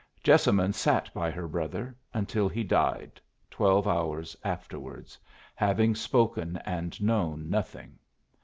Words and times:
Jessamine 0.23 0.73
sat 0.73 1.13
by 1.13 1.29
her 1.29 1.47
brother 1.47 1.95
until 2.11 2.49
he 2.49 2.63
died, 2.63 3.21
twelve 3.51 3.87
hours 3.87 4.35
afterwards, 4.43 5.15
having 5.53 5.93
spoken 5.93 6.57
and 6.65 6.99
known 7.03 7.51
nothing. 7.51 7.99